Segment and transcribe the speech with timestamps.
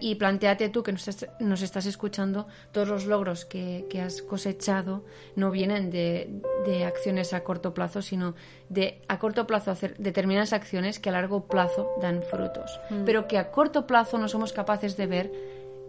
[0.00, 4.22] Y planteate tú que nos, est- nos estás escuchando, todos los logros que, que has
[4.22, 5.04] cosechado
[5.36, 6.28] no vienen de,
[6.64, 8.34] de acciones a corto plazo, sino
[8.68, 12.80] de a corto plazo hacer determinadas acciones que a largo plazo dan frutos.
[13.04, 15.32] Pero que a corto plazo no somos capaces de ver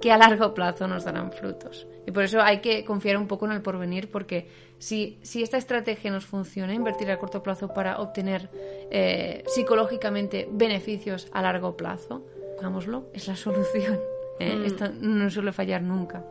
[0.02, 1.88] que a largo plazo nos darán frutos.
[2.06, 5.58] Y por eso hay que confiar un poco en el porvenir, porque si, si esta
[5.58, 8.48] estrategia nos funciona, invertir a corto plazo para obtener
[8.92, 12.24] eh, psicológicamente beneficios a largo plazo,
[12.58, 14.00] hagámoslo, es la solución.
[14.40, 14.64] ¿eh?
[14.66, 16.24] Esto no suele fallar nunca.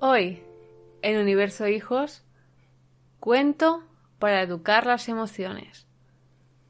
[0.00, 0.42] Hoy,
[1.02, 2.24] en Universo Hijos,
[3.18, 3.82] cuento
[4.18, 5.86] para educar las emociones.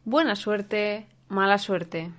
[0.05, 2.11] Buena suerte, mala suerte.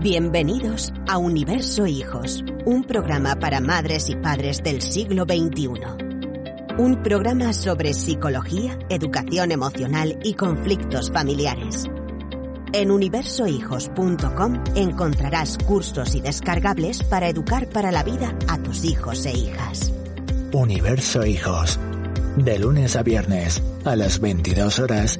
[0.00, 6.07] Bienvenidos a Universo Hijos, un programa para madres y padres del siglo XXI.
[6.78, 11.86] Un programa sobre psicología, educación emocional y conflictos familiares.
[12.72, 19.32] En universohijos.com encontrarás cursos y descargables para educar para la vida a tus hijos e
[19.32, 19.92] hijas.
[20.52, 21.80] Universo Hijos.
[22.36, 25.18] De lunes a viernes a las 22 horas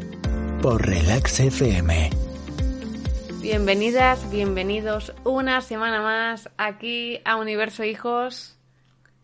[0.63, 2.11] por Relax FM.
[3.41, 8.58] Bienvenidas, bienvenidos una semana más aquí a Universo Hijos.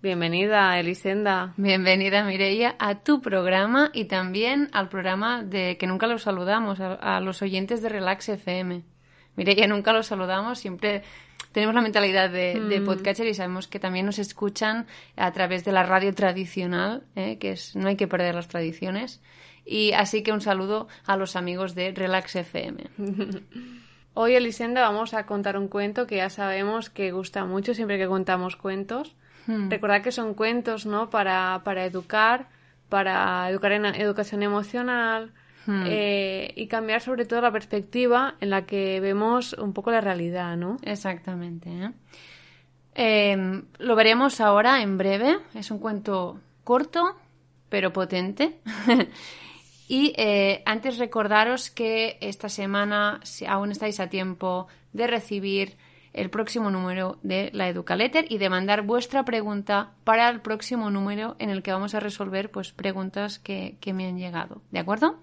[0.04, 1.54] Bienvenida, Elisenda.
[1.56, 6.92] Bienvenida, Mireia, a tu programa y también al programa de que nunca los saludamos, a,
[6.92, 8.82] a los oyentes de Relax FM.
[9.34, 11.04] Mireia, nunca los saludamos, siempre
[11.52, 15.72] tenemos la mentalidad de, de podcaster y sabemos que también nos escuchan a través de
[15.72, 17.38] la radio tradicional, ¿eh?
[17.38, 19.22] que es no hay que perder las tradiciones.
[19.64, 22.90] Y así que un saludo a los amigos de Relax FM.
[24.12, 28.06] Hoy, Elisenda, vamos a contar un cuento que ya sabemos que gusta mucho siempre que
[28.06, 29.16] contamos cuentos.
[29.46, 31.10] Recordad que son cuentos, ¿no?
[31.10, 32.48] Para, para educar,
[32.88, 35.32] para educar en educación emocional
[35.66, 40.56] eh, y cambiar sobre todo la perspectiva en la que vemos un poco la realidad,
[40.56, 40.76] ¿no?
[40.82, 41.70] Exactamente.
[41.70, 41.90] ¿eh?
[42.94, 45.38] Eh, lo veremos ahora en breve.
[45.54, 47.16] Es un cuento corto,
[47.68, 48.60] pero potente.
[49.88, 55.76] y eh, antes recordaros que esta semana, si aún estáis a tiempo de recibir
[56.14, 61.36] el próximo número de la Educaletter y de mandar vuestra pregunta para el próximo número
[61.38, 64.62] en el que vamos a resolver pues preguntas que, que me han llegado.
[64.70, 65.18] ¿De acuerdo?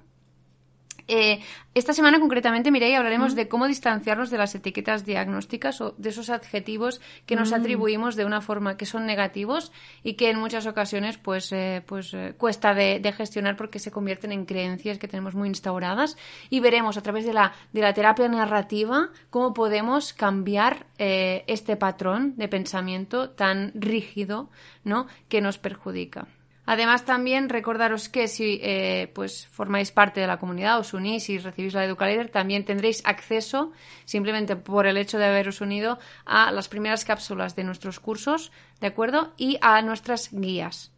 [1.13, 1.41] Eh,
[1.75, 6.29] esta semana concretamente, Mireia, hablaremos de cómo distanciarnos de las etiquetas diagnósticas o de esos
[6.29, 9.73] adjetivos que nos atribuimos de una forma que son negativos
[10.03, 13.91] y que en muchas ocasiones pues, eh, pues eh, cuesta de, de gestionar porque se
[13.91, 16.16] convierten en creencias que tenemos muy instauradas
[16.50, 21.75] y veremos a través de la, de la terapia narrativa cómo podemos cambiar eh, este
[21.75, 24.50] patrón de pensamiento tan rígido
[24.85, 25.07] ¿no?
[25.27, 26.29] que nos perjudica.
[26.71, 31.37] Además, también recordaros que si eh, pues formáis parte de la comunidad, os unís y
[31.37, 33.73] recibís la Educaletter, también tendréis acceso,
[34.05, 38.87] simplemente por el hecho de haberos unido, a las primeras cápsulas de nuestros cursos, ¿de
[38.87, 39.33] acuerdo?
[39.35, 40.93] Y a nuestras guías.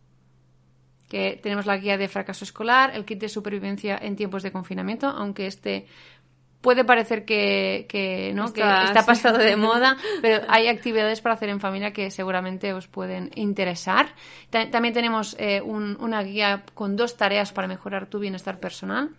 [1.10, 5.08] Que tenemos la guía de fracaso escolar, el kit de supervivencia en tiempos de confinamiento,
[5.08, 5.88] aunque este
[6.64, 8.46] puede parecer que, que, ¿no?
[8.46, 9.06] Está- que está sí.
[9.08, 14.16] pasado de moda, pero hay actividades para hacer en familia que seguramente os pueden interesar.
[14.50, 19.12] Ta- También tenemos eh, un- una guía con dos tareas para mejorar tu bienestar personal.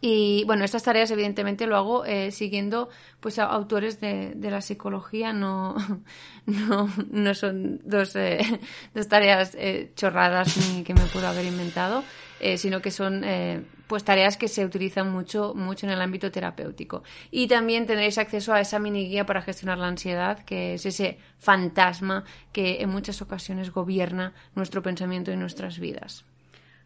[0.00, 4.60] Y bueno, estas tareas evidentemente lo hago eh, siguiendo pues a autores de, de la
[4.60, 5.74] psicología, no,
[6.46, 8.38] no, no son dos, eh,
[8.94, 12.04] dos tareas eh, chorradas ni que me puedo haber inventado,
[12.40, 16.30] eh, sino que son eh, pues tareas que se utilizan mucho, mucho en el ámbito
[16.30, 17.02] terapéutico.
[17.30, 21.18] Y también tendréis acceso a esa mini guía para gestionar la ansiedad, que es ese
[21.38, 26.24] fantasma que en muchas ocasiones gobierna nuestro pensamiento y nuestras vidas.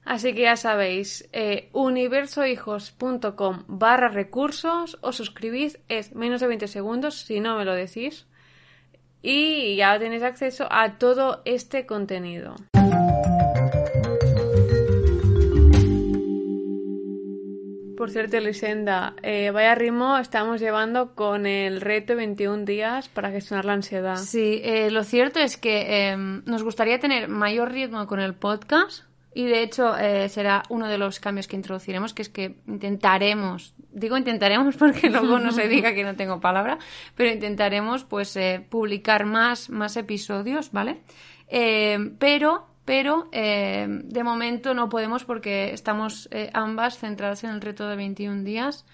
[0.04, 7.20] Así que ya sabéis, eh, universohijos.com barra recursos, os suscribís, es menos de 20 segundos,
[7.20, 8.26] si no me lo decís,
[9.22, 12.56] y ya tenéis acceso a todo este contenido.
[18.02, 23.64] Por cierto, Elisenda, eh, vaya ritmo estamos llevando con el reto 21 días para gestionar
[23.64, 24.16] la ansiedad.
[24.16, 29.04] Sí, eh, lo cierto es que eh, nos gustaría tener mayor ritmo con el podcast,
[29.34, 33.72] Y de hecho eh, será uno de los cambios que introduciremos, que es que intentaremos,
[33.92, 36.78] digo intentaremos porque luego no se diga que no tengo palabra,
[37.14, 41.02] pero intentaremos pues eh, publicar más, más episodios, ¿vale?
[41.46, 41.98] Eh,
[42.84, 48.42] pero pero de momento no podemos porque estamos ambas centradas en el reto de 21
[48.44, 48.84] días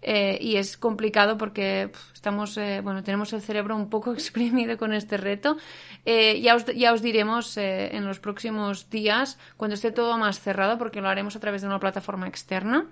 [0.00, 4.92] eh, y es complicado porque estamos, eh, bueno, tenemos el cerebro un poco exprimido con
[4.92, 5.56] este reto.
[6.04, 10.78] Eh, ya, os, ya os diremos en los próximos días, cuando esté todo más cerrado,
[10.78, 12.86] porque lo haremos a través de una plataforma externa.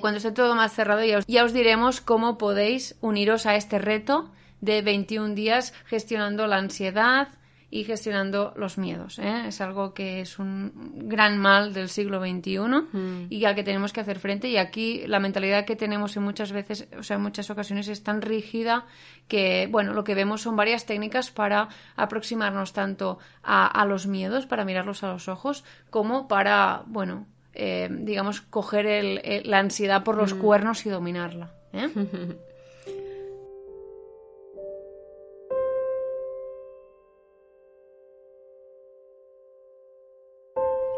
[0.00, 4.30] cuando esté todo más cerrado, ya ya os diremos cómo podéis uniros a este reto
[4.60, 7.28] de 21 días gestionando la ansiedad,
[7.70, 9.18] y gestionando los miedos.
[9.20, 9.44] ¿eh?
[9.46, 10.72] Es algo que es un
[11.08, 13.26] gran mal del siglo XXI mm.
[13.30, 14.48] y al que tenemos que hacer frente.
[14.48, 18.02] Y aquí la mentalidad que tenemos en muchas veces, o sea, en muchas ocasiones es
[18.02, 18.86] tan rígida
[19.28, 24.64] que, bueno, lo que vemos son varias técnicas para aproximarnos tanto a, los miedos, para
[24.64, 30.38] mirarlos a los ojos, como para, bueno, eh, digamos, coger la ansiedad por los mm.
[30.38, 31.52] cuernos y dominarla.
[31.72, 31.88] ¿eh?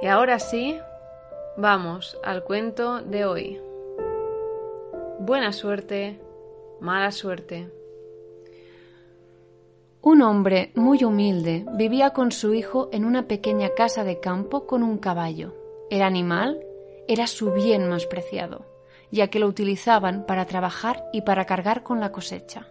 [0.03, 0.81] Y ahora sí,
[1.57, 3.61] vamos al cuento de hoy.
[5.21, 6.19] Buena suerte,
[6.81, 7.71] mala suerte.
[10.01, 14.83] Un hombre muy humilde vivía con su hijo en una pequeña casa de campo con
[14.83, 15.55] un caballo.
[15.89, 16.61] El animal
[17.07, 18.67] era su bien más preciado,
[19.13, 22.67] ya que lo utilizaban para trabajar y para cargar con la cosecha.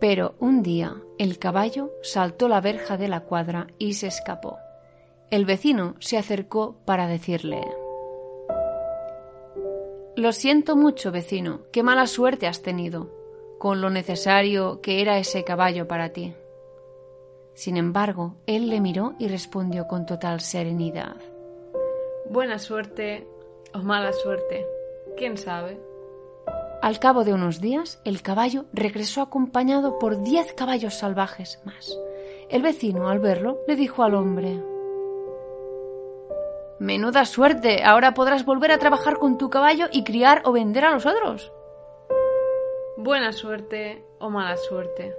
[0.00, 4.58] Pero un día el caballo saltó la verja de la cuadra y se escapó.
[5.28, 7.60] El vecino se acercó para decirle
[10.14, 13.10] Lo siento mucho, vecino, qué mala suerte has tenido,
[13.58, 16.32] con lo necesario que era ese caballo para ti.
[17.54, 21.16] Sin embargo, él le miró y respondió con total serenidad
[22.30, 23.26] Buena suerte
[23.74, 24.64] o mala suerte,
[25.16, 25.80] quién sabe.
[26.82, 31.98] Al cabo de unos días, el caballo regresó acompañado por diez caballos salvajes más.
[32.48, 34.62] El vecino, al verlo, le dijo al hombre
[36.78, 37.82] Menuda suerte.
[37.82, 41.50] Ahora podrás volver a trabajar con tu caballo y criar o vender a los otros.
[42.98, 45.14] Buena suerte o mala suerte.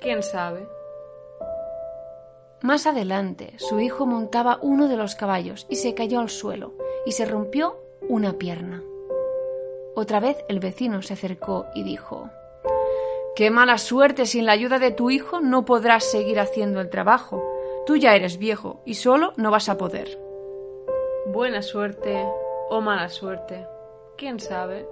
[0.00, 0.68] ¿Quién sabe?
[2.62, 6.74] Más adelante, su hijo montaba uno de los caballos y se cayó al suelo
[7.04, 8.82] y se rompió una pierna.
[9.96, 12.30] Otra vez el vecino se acercó y dijo
[13.34, 17.42] Qué mala suerte, sin la ayuda de tu hijo no podrás seguir haciendo el trabajo.
[17.86, 20.29] Tú ya eres viejo y solo no vas a poder.
[21.32, 22.26] Buena suerte
[22.70, 23.64] o mala suerte.
[24.18, 24.84] ¿Quién sabe?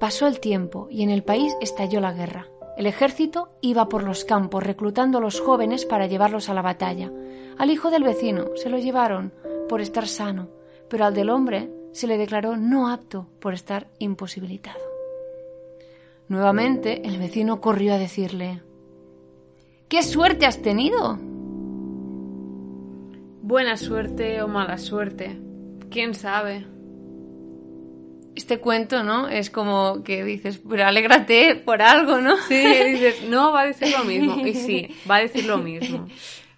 [0.00, 2.48] Pasó el tiempo y en el país estalló la guerra.
[2.78, 7.12] El ejército iba por los campos reclutando a los jóvenes para llevarlos a la batalla.
[7.58, 9.34] Al hijo del vecino se lo llevaron
[9.68, 10.48] por estar sano,
[10.88, 14.80] pero al del hombre se le declaró no apto por estar imposibilitado.
[16.28, 18.62] Nuevamente el vecino corrió a decirle
[19.88, 21.18] ¿Qué suerte has tenido?
[23.42, 25.47] Buena suerte o mala suerte.
[25.90, 26.66] ¿Quién sabe?
[28.34, 29.28] Este cuento, ¿no?
[29.28, 32.36] Es como que dices, pero alégrate por algo, ¿no?
[32.48, 34.46] Sí, dices, no, va a decir lo mismo.
[34.46, 36.06] Y sí, va a decir lo mismo.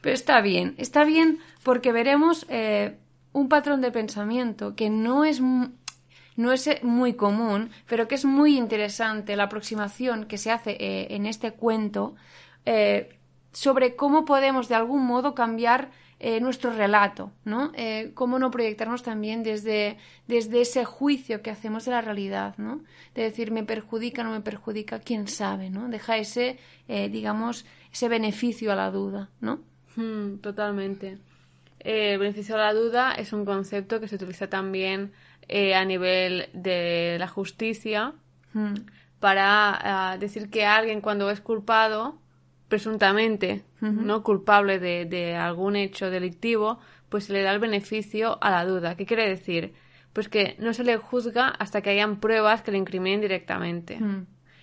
[0.01, 2.97] Pero está bien, está bien porque veremos eh,
[3.33, 8.25] un patrón de pensamiento que no es, no es eh, muy común, pero que es
[8.25, 12.15] muy interesante la aproximación que se hace eh, en este cuento
[13.53, 15.91] sobre cómo podemos de algún modo cambiar
[16.23, 17.73] eh, nuestro relato, ¿no?
[17.75, 19.97] Eh, cómo no proyectarnos también desde,
[20.29, 22.85] desde ese juicio que hacemos de la realidad, ¿no?
[23.15, 25.89] De decir, me perjudica, no me perjudica, quién sabe, ¿no?
[25.89, 26.59] Deja ese,
[26.89, 29.61] eh, digamos, ese beneficio a la duda, ¿no?
[29.97, 31.17] Hmm, totalmente.
[31.79, 35.13] el beneficio a la duda es un concepto que se utiliza también
[35.75, 38.13] a nivel de la justicia
[38.53, 38.75] hmm.
[39.21, 42.19] para ah, decir que alguien cuando es culpado
[42.71, 48.65] presuntamente no culpable de, algún hecho delictivo, pues se le da el beneficio a la
[48.65, 48.97] duda.
[48.97, 49.75] ¿Qué quiere decir?
[50.13, 53.99] Pues que no se le juzga hasta que hayan pruebas que le incriminen directamente.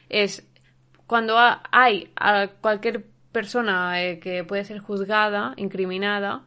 [0.07, 0.47] Es
[1.05, 6.45] cuando hay a cualquier persona eh, que puede ser juzgada, incriminada,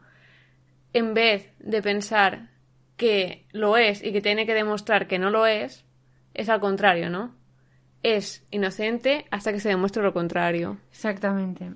[0.93, 2.49] en vez de pensar
[2.97, 5.85] que lo es y que tiene que demostrar que no lo es,
[6.33, 7.35] es al contrario, ¿no?
[8.03, 10.77] Es inocente hasta que se demuestre lo contrario.
[10.91, 11.71] Exactamente.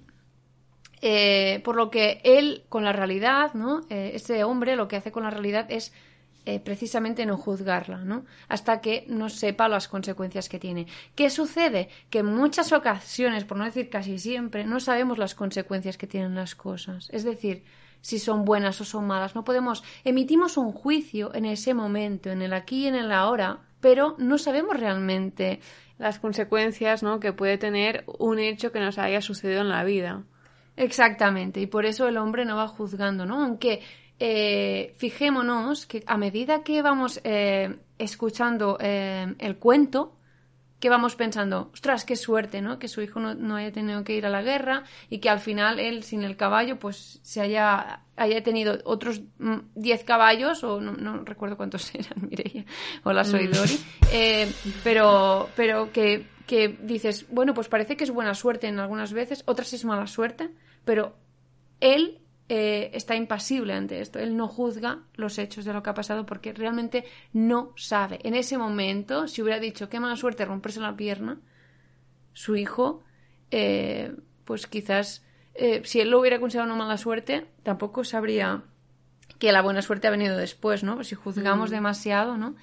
[1.02, 3.82] Eh, por lo que él, con la realidad, ¿no?
[3.90, 5.94] Eh, ese hombre lo que hace con la realidad es
[6.48, 8.26] eh, precisamente no juzgarla, ¿no?
[8.48, 10.88] Hasta que no sepa las consecuencias que tiene.
[11.16, 11.90] ¿Qué sucede?
[12.10, 16.36] Que en muchas ocasiones, por no decir casi siempre, no sabemos las consecuencias que tienen
[16.36, 17.10] las cosas.
[17.12, 17.64] Es decir,
[18.02, 19.34] si son buenas o son malas.
[19.34, 23.62] No podemos, emitimos un juicio en ese momento, en el aquí y en el ahora,
[23.80, 25.60] pero no sabemos realmente
[25.98, 27.20] las consecuencias ¿no?
[27.20, 30.24] que puede tener un hecho que nos haya sucedido en la vida.
[30.78, 33.42] Exactamente, y por eso el hombre no va juzgando, ¿no?
[33.44, 33.82] Aunque
[34.20, 40.18] eh, fijémonos que a medida que vamos eh, escuchando eh, el cuento,
[40.86, 42.78] que vamos pensando, ostras, qué suerte, ¿no?
[42.78, 45.80] Que su hijo no, haya tenido que ir a la guerra y que al final
[45.80, 51.24] él, sin el caballo, pues se haya, haya tenido otros 10 mm, caballos, o no,
[51.24, 52.66] recuerdo cuántos eran, Mireia,
[53.04, 53.52] o soy mm.
[53.52, 53.80] Dori,
[54.12, 59.12] eh, pero, pero que, que dices, bueno, pues parece que es buena suerte en algunas
[59.12, 60.52] veces, otras es mala suerte,
[60.84, 61.16] pero
[61.80, 64.20] él eh, está impasible ante esto.
[64.20, 68.20] Él no juzga los hechos de lo que ha pasado porque realmente no sabe.
[68.24, 71.40] En ese momento, si hubiera dicho qué mala suerte romperse la pierna,
[72.34, 73.04] su hijo,
[73.50, 75.26] eh, pues quizás,
[75.56, 78.64] eh, si él lo hubiera considerado una mala suerte, tampoco sabría
[79.40, 80.96] que la buena suerte ha venido después, ¿no?
[80.96, 81.74] Pues si juzgamos mm.
[81.74, 82.56] demasiado, ¿no?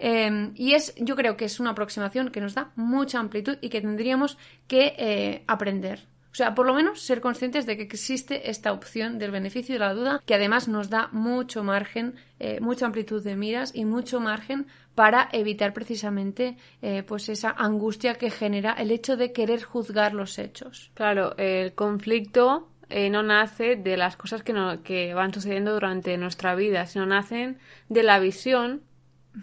[0.00, 3.80] y es, yo creo que es una aproximación que nos da mucha amplitud y que
[3.80, 6.06] tendríamos que aprender
[6.38, 9.92] sea, por lo menos ser conscientes de que existe esta opción del beneficio de la
[9.92, 14.66] duda, que además nos da mucho margen, eh, mucha amplitud de miras y mucho margen
[14.94, 20.38] para evitar precisamente eh, pues esa angustia que genera el hecho de querer juzgar los
[20.38, 20.90] hechos.
[20.94, 24.54] Claro, el conflicto eh, no nace de las cosas que,
[24.84, 28.82] que van sucediendo durante nuestra vida, sino nacen de la visión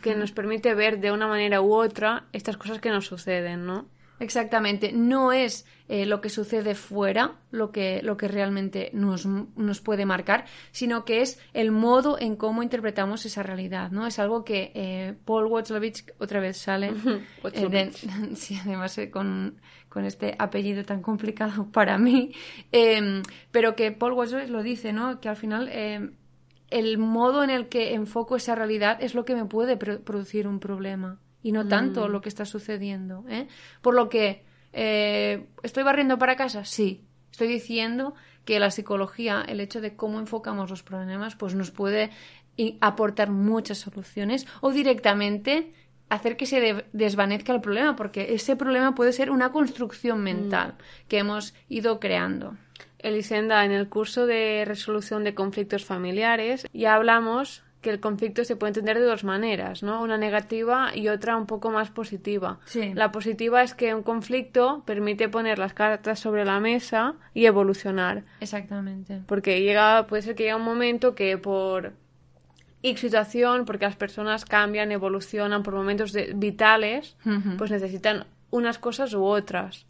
[0.01, 3.85] que nos permite ver de una manera u otra estas cosas que nos suceden, ¿no?
[4.19, 9.81] Exactamente, no es eh, lo que sucede fuera lo que, lo que realmente nos, nos,
[9.81, 14.07] puede marcar, sino que es el modo en cómo interpretamos esa realidad, ¿no?
[14.07, 16.93] Es algo que eh, Paul Watzlawick otra vez sale,
[17.53, 17.91] eh,
[18.35, 22.31] sí, además con, con, este apellido tan complicado para mí,
[22.71, 25.19] em, pero que Paul Watzlawick lo dice, ¿no?
[25.19, 26.15] Que al final em,
[26.69, 30.59] el modo en el que enfoco esa realidad es lo que me puede producir un
[30.59, 32.11] problema y no tanto mm.
[32.11, 33.23] lo que está sucediendo.
[33.29, 33.47] ¿eh?
[33.83, 36.65] Por lo que, eh, ¿estoy barriendo para casa?
[36.65, 37.05] Sí.
[37.31, 42.09] Estoy diciendo que la psicología, el hecho de cómo enfocamos los problemas, pues nos puede
[42.81, 45.71] aportar muchas soluciones o directamente
[46.09, 51.07] hacer que se desvanezca el problema, porque ese problema puede ser una construcción mental mm.
[51.09, 52.57] que hemos ido creando.
[52.97, 58.55] Elisenda, en el curso de resolución de conflictos familiares ya hablamos que el conflicto se
[58.55, 60.01] puede entender de dos maneras, ¿no?
[60.01, 62.57] Una negativa y otra un poco más positiva.
[62.95, 68.23] La positiva es que un conflicto permite poner las cartas sobre la mesa y evolucionar.
[68.39, 69.21] Exactamente.
[69.27, 71.93] Porque llega, puede ser que llegue un momento que por
[72.81, 77.17] X situación, porque las personas cambian, evolucionan por momentos vitales,
[77.59, 79.85] pues necesitan unas cosas u otras.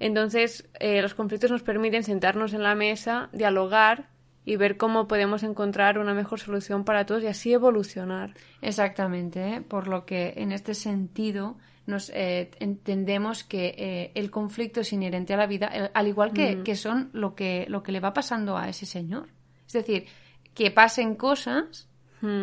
[0.00, 4.13] Entonces, eh, los conflictos nos permiten sentarnos en la mesa, dialogar
[4.44, 8.34] y ver cómo podemos encontrar una mejor solución para todos y así evolucionar.
[8.60, 9.60] Exactamente, ¿eh?
[9.62, 15.34] por lo que en este sentido nos eh, entendemos que eh, el conflicto es inherente
[15.34, 18.56] a la vida, al igual que, que, son lo que, lo que le va pasando
[18.56, 19.28] a ese señor.
[19.66, 20.06] Es decir,
[20.54, 21.88] que pasen cosas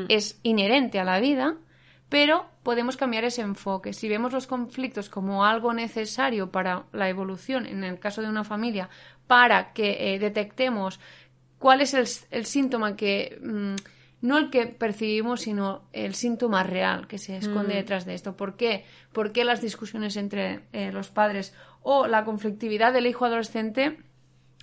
[0.09, 1.55] es inherente a la vida,
[2.07, 3.93] pero podemos cambiar ese enfoque.
[3.93, 8.43] Si vemos los conflictos como algo necesario para la evolución, en el caso de una
[8.43, 8.89] familia,
[9.25, 10.99] para que detectemos
[11.61, 13.39] cuál es el, síntoma que...
[13.41, 13.75] Mm,
[14.21, 17.77] no el que percibimos, sino el síntoma real que se esconde mm.
[17.77, 18.35] detrás de esto.
[18.37, 18.85] ¿Por qué?
[19.13, 23.97] ¿Por qué las discusiones entre eh, los padres o la conflictividad del hijo adolescente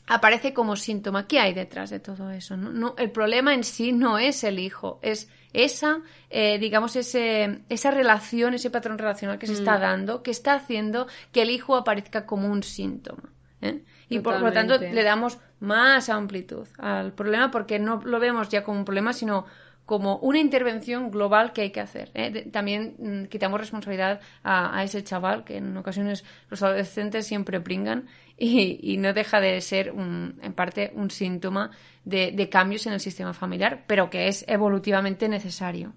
[0.07, 1.27] aparece como síntoma?
[1.27, 2.57] ¿Qué hay detrás de todo eso?
[2.57, 7.91] No, el problema en sí no es el hijo, es esa, eh, digamos, ese, esa
[7.91, 9.81] relación, ese patrón relacional que se está mm.
[9.81, 13.33] dando, que está haciendo que el hijo aparezca como un síntoma.
[13.61, 13.83] ¿eh?
[14.09, 18.65] Y por lo tanto le damos más amplitud al problema porque no lo vemos ya
[18.65, 19.45] como un problema, sino
[19.89, 22.11] como una intervención global que hay que hacer.
[22.13, 22.47] ¿eh?
[22.53, 28.99] También mm, quitamos responsabilidad a, ese chaval, que en ocasiones los adolescentes siempre pringan y,
[28.99, 31.71] no deja de ser, en parte, un síntoma
[32.05, 35.95] de, cambios en el sistema familiar, pero que es evolutivamente necesario.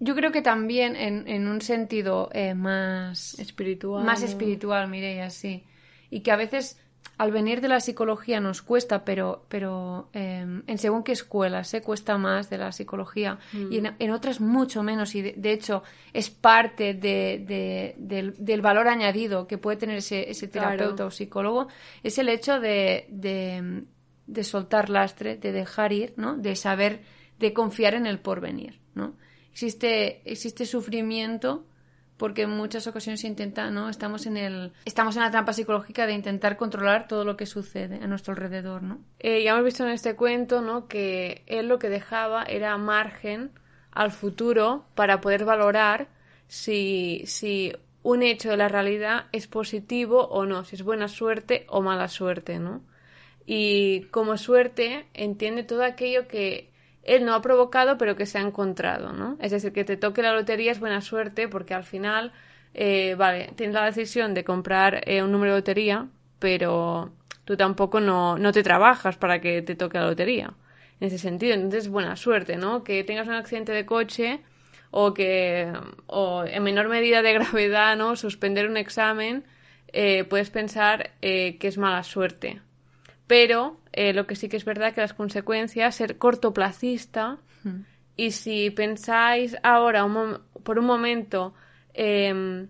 [0.00, 4.04] Yo creo que también en, un sentido eh, más espiritual.
[4.04, 5.64] Más espiritual, Mireia, sí.
[6.10, 6.78] Y que a veces
[7.18, 11.82] al venir de la psicología nos cuesta, pero, pero em, en según qué escuelas se
[11.82, 15.16] cuesta más de la psicología y en, otras mucho menos.
[15.16, 21.06] Y de, hecho es parte de, del, valor añadido que puede tener ese, ese terapeuta
[21.06, 21.66] o psicólogo,
[22.04, 26.36] es el hecho de, de, soltar lastre, de dejar ir, ¿no?
[26.36, 27.02] de saber,
[27.40, 28.78] de confiar en el porvenir.
[28.94, 29.14] ¿no?
[29.58, 31.64] Existe, existe sufrimiento
[32.16, 33.88] porque en muchas ocasiones intenta, ¿no?
[33.88, 37.96] Estamos en el estamos en la trampa psicológica de intentar controlar todo lo que sucede
[37.96, 39.00] a nuestro alrededor, ¿no?
[39.18, 40.86] Eh, ya hemos visto en este cuento, ¿no?
[40.86, 43.50] Que él lo que dejaba era margen
[43.90, 46.08] al futuro para poder valorar
[46.46, 47.72] si, si
[48.04, 52.06] un hecho de la realidad es positivo o no, si es buena suerte o mala
[52.08, 52.82] suerte, ¿no?
[53.44, 56.70] Y como suerte entiende todo aquello que
[57.02, 59.36] él no ha provocado, pero que se ha encontrado, ¿no?
[59.40, 62.32] Es decir, que te toque la lotería es buena suerte porque al final,
[62.74, 67.10] eh, vale, tienes la decisión de comprar eh, un número de lotería, pero
[67.44, 70.52] tú tampoco no, no te trabajas para que te toque la lotería.
[71.00, 72.84] En ese sentido, entonces, buena suerte, ¿no?
[72.84, 74.40] Que tengas un accidente de coche
[74.90, 75.72] o que,
[76.06, 78.16] o en menor medida de gravedad, ¿no?
[78.16, 79.44] Suspender un examen,
[79.92, 82.60] eh, puedes pensar que es mala suerte.
[83.28, 87.38] Pero eh, lo que sí que es verdad que las consecuencias, ser cortoplacista,
[88.16, 90.04] y si pensáis ahora
[90.64, 91.54] por un momento
[91.94, 92.68] em,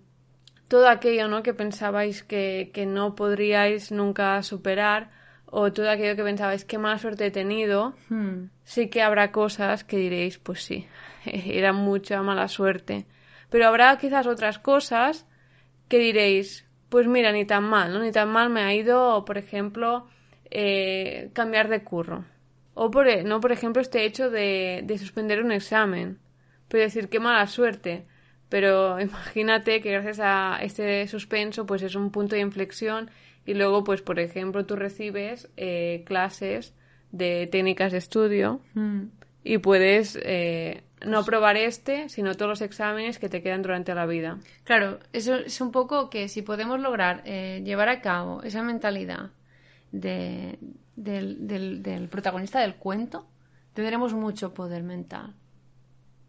[0.66, 1.42] todo aquello ¿no?
[1.42, 5.10] que pensabais que, no podríais nunca superar,
[5.46, 7.94] o todo aquello que pensabais que mala suerte he tenido,
[8.64, 10.86] sí que habrá cosas que diréis, pues sí,
[11.24, 13.06] era mucha mala suerte.
[13.48, 15.26] Pero habrá quizás otras cosas
[15.88, 18.00] que diréis, pues mira, ni tan mal, ¿no?
[18.00, 20.06] Ni tan mal me ha ido, por ejemplo,
[20.50, 22.24] eh, cambiar de curro.
[22.74, 26.18] O por, e, no, por ejemplo, este hecho de, de suspender un examen.
[26.68, 28.06] Puede decir, qué mala suerte.
[28.48, 33.10] Pero imagínate que gracias a este suspenso, pues es un punto de inflexión
[33.44, 36.74] y luego, pues, por ejemplo, tú recibes eh, clases
[37.12, 39.04] de técnicas de estudio mm.
[39.42, 44.04] y puedes eh, no aprobar este, sino todos los exámenes que te quedan durante la
[44.04, 44.38] vida.
[44.64, 49.30] Claro, eso es un poco que si podemos lograr llevar a cabo esa mentalidad
[49.92, 50.58] de,
[50.96, 53.26] del, del, protagonista del cuento,
[53.72, 55.34] tendremos mucho poder mental.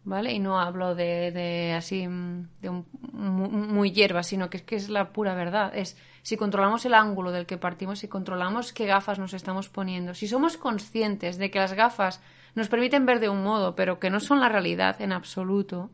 [0.02, 0.32] ¿Vale?
[0.32, 4.88] Y no hablo de, de así, de un, muy, hierba, sino que es que es
[4.88, 5.72] la pura verdad.
[5.74, 10.14] Es si controlamos el ángulo del que partimos, si controlamos qué gafas nos estamos poniendo,
[10.14, 12.22] si somos conscientes de que las gafas
[12.54, 15.90] nos permiten ver de un modo, pero que no son la realidad en absoluto,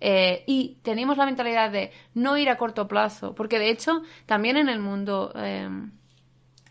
[0.00, 4.56] eh, y tenemos la mentalidad de no ir a corto plazo, porque de hecho también
[4.56, 5.68] en el mundo eh,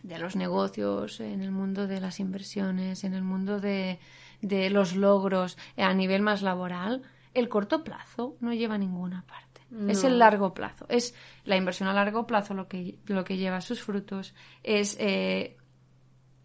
[0.08, 3.98] de los negocios, en el mundo de las inversiones, en el mundo de,
[4.40, 7.02] de los logros a nivel más laboral,
[7.34, 9.48] el corto plazo no lleva a ninguna parte.
[9.86, 10.86] Es el largo plazo.
[10.88, 14.34] Es la inversión a largo plazo lo que, lo que lleva sus frutos.
[14.62, 15.58] Es eh,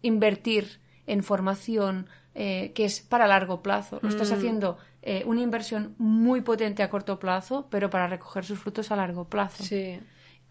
[0.02, 3.98] invertir en formación eh, que es para largo plazo.
[4.02, 4.34] Lo estás mm.
[4.34, 8.96] haciendo eh, una inversión muy potente a corto plazo, pero para recoger sus frutos a
[8.96, 9.64] largo plazo.
[9.64, 9.98] Sí.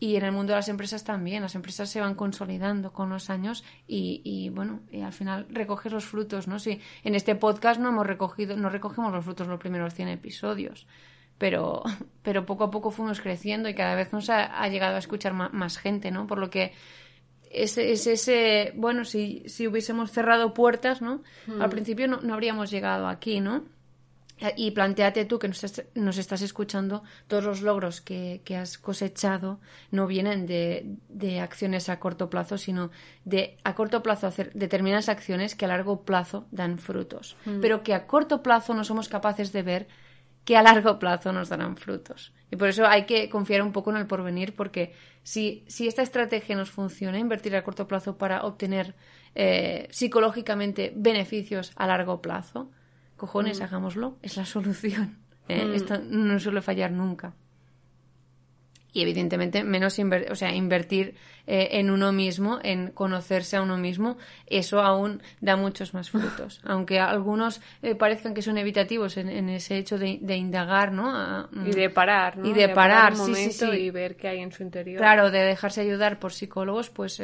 [0.03, 3.29] Y en el mundo de las empresas también, las empresas se van consolidando con los
[3.29, 6.59] años y, y bueno, y al final recoges los frutos, ¿no?
[6.59, 10.87] Sí, en este podcast no hemos recogido, no recogemos los frutos los primeros 100 episodios,
[11.37, 11.83] pero,
[12.21, 15.77] pero poco a poco fuimos creciendo y cada vez nos ha, llegado a escuchar más,
[15.77, 16.27] gente, ¿no?
[16.27, 16.73] Por lo que
[17.49, 21.23] es, es ese, bueno, si, si hubiésemos cerrado puertas, ¿no?
[21.47, 21.71] Al hmm.
[21.71, 23.63] principio no, no habríamos llegado aquí, ¿no?
[24.55, 29.59] Y planteate tú que nos, estás escuchando, todos los logros que, has cosechado
[29.91, 32.91] no vienen de, acciones a corto plazo, sino
[33.25, 37.61] de a corto plazo hacer determinadas acciones que a largo plazo dan frutos, mm.
[37.61, 39.87] pero que a corto plazo no somos capaces de ver
[40.45, 42.33] que a largo plazo nos darán frutos.
[42.51, 46.01] Y por eso hay que confiar un poco en el porvenir, porque si, si esta
[46.01, 48.93] estrategia nos funciona, invertir a corto plazo para obtener
[49.35, 52.69] eh, psicológicamente beneficios a largo plazo,
[53.17, 53.63] cojones, mm.
[53.63, 55.17] hagámoslo, es la solución.
[55.47, 55.65] ¿eh?
[55.65, 55.73] Mm.
[55.73, 57.33] Esto no suele fallar nunca.
[58.95, 59.97] Y evidentemente, menos
[60.29, 61.15] o sea, invertir
[61.47, 66.61] eh, en uno mismo, en conocerse a uno mismo, eso aún da muchos más frutos.
[66.63, 71.49] Aunque algunos eh, parezcan que son evitativos en, ese hecho de, indagar, ¿no?
[71.65, 72.47] y de parar, ¿no?
[72.47, 74.99] Y de, parar, un momento y ver qué hay en su interior.
[74.99, 77.19] Claro, de dejarse ayudar por psicólogos, pues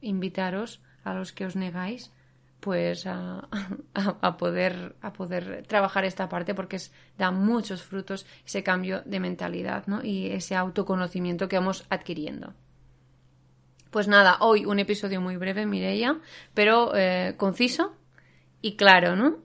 [0.00, 2.12] invitaros a los que os negáis
[2.60, 3.48] pues a,
[3.94, 9.20] a, poder a poder trabajar esta parte porque es, da muchos frutos ese cambio de
[9.20, 10.04] mentalidad ¿no?
[10.04, 12.54] y ese autoconocimiento que vamos adquiriendo.
[13.90, 16.20] Pues nada, hoy un episodio muy breve, Mireia,
[16.54, 17.96] pero eh, conciso
[18.62, 19.38] y claro, ¿no?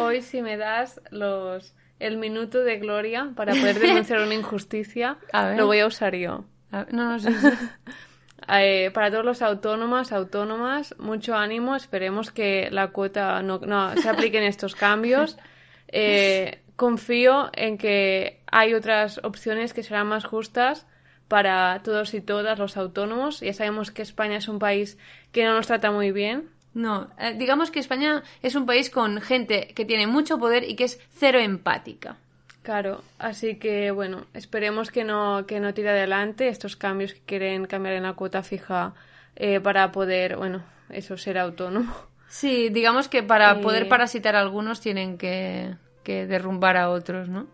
[0.00, 5.18] hoy si me das los el minuto de gloria para poder denunciar una injusticia,
[5.56, 6.44] lo voy a usar yo.
[6.72, 7.28] no, no, sí.
[8.48, 11.76] Eh, para todos los autónomas, autónomas, mucho ánimo.
[11.76, 13.60] Esperemos que la cuota no,
[13.96, 15.36] se apliquen estos cambios.
[15.94, 20.86] Eh, confío en que hay otras opciones que serán más justas
[21.28, 23.40] para todos y todas los autónomos.
[23.40, 24.96] Ya sabemos que España es un país
[25.32, 26.48] que no nos trata muy bien.
[26.74, 30.74] No, eh, digamos que España es un país con gente que tiene mucho poder y
[30.74, 32.16] que es cero empática.
[32.62, 37.66] Claro, así que bueno, esperemos que no, que no tire adelante estos cambios que quieren
[37.66, 38.94] cambiar en la cuota fija
[39.34, 41.92] eh, para poder, bueno, eso ser autónomo.
[42.28, 47.28] Sí, digamos que para Eh, poder parasitar a algunos tienen que, que derrumbar a otros,
[47.28, 47.46] ¿no?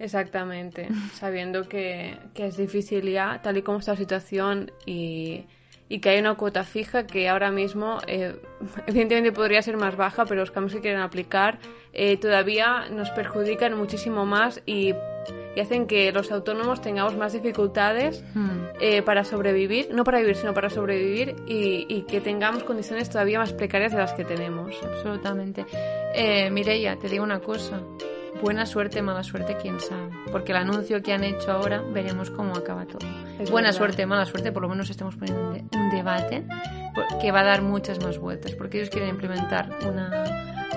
[0.00, 5.46] Exactamente, sabiendo que, que es difícil ya, tal y como está la situación y,
[5.88, 8.36] y que hay una cuota fija que ahora mismo, eh,
[8.86, 11.58] evidentemente podría ser más baja, pero los cambios que quieren aplicar
[11.92, 14.94] eh, todavía nos perjudican muchísimo más y,
[15.56, 18.66] y hacen que los autónomos tengamos más dificultades Hmm.
[18.80, 23.38] eh, para sobrevivir, no para vivir, sino para sobrevivir y, y que tengamos condiciones todavía
[23.38, 24.76] más precarias de las que tenemos.
[24.82, 25.64] Absolutamente.
[26.14, 27.80] Eh, Mireia, te digo una cosa.
[28.42, 30.10] Buena suerte, mala suerte, quién sabe.
[30.30, 33.06] Porque el anuncio que han hecho ahora, veremos cómo acaba todo.
[33.38, 33.78] Es Buena verdad.
[33.78, 36.44] suerte, mala suerte, por lo menos estamos poniendo un, de- un debate
[37.20, 38.52] que va a dar muchas más vueltas.
[38.52, 40.24] Porque ellos quieren implementar una,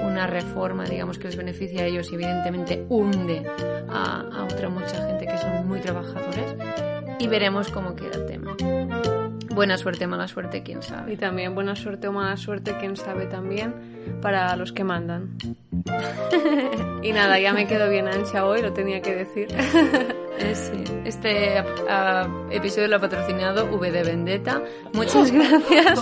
[0.04, 3.44] una reforma, digamos, que les beneficia a ellos y evidentemente hunde
[3.90, 6.56] a, a otra mucha gente que son muy trabajadores.
[7.20, 8.56] Y veremos cómo queda el tema.
[9.54, 11.18] Buena suerte, mala suerte, quién Y sabe.
[11.18, 13.74] también buena suerte o mala suerte, quién sabe también,
[14.22, 15.38] para los que mandan.
[17.04, 19.48] y nada, ya me quedo bien ancha hoy, lo tenía que decir.
[20.40, 20.84] Eh, sí.
[21.06, 21.64] Este
[22.52, 24.62] episodio lo ha patrocinado V de Vendetta.
[24.94, 26.02] Muchas gracias.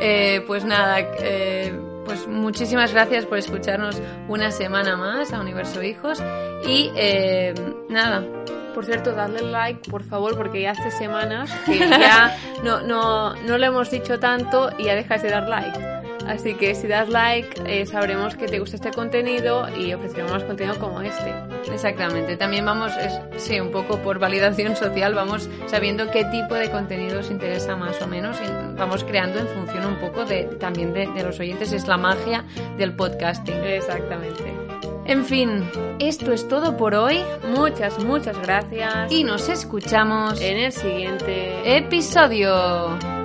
[0.00, 1.72] Eh, pues nada, eh,
[2.04, 6.22] pues muchísimas gracias por escucharnos una semana más a Universo Hijos.
[6.66, 7.54] Y eh,
[7.88, 8.24] nada,
[8.76, 13.58] Por cierto, darle like, por favor, porque ya hace semanas que ya no, no, no
[13.58, 15.96] lo hemos dicho tanto y ya dejas de dar like.
[16.28, 20.42] Así que si das like, eh, sabremos que te gusta este contenido y ofreceremos más
[20.44, 21.32] contenido como este.
[21.72, 22.36] exactamente.
[22.36, 27.20] También vamos, es- sí, un poco por validación social, vamos sabiendo qué tipo de contenido
[27.20, 31.06] os interesa más o menos y vamos creando en función un poco de, también de,
[31.06, 31.72] de los oyentes.
[31.72, 32.44] Es la magia
[32.76, 33.54] del podcasting.
[33.64, 34.65] Exactamente.
[35.08, 35.62] En fin,
[36.00, 37.20] esto es todo por hoy
[37.54, 39.12] Muchas, muchas gracias.
[39.12, 43.15] y nos escuchamos en el siguiente episodio.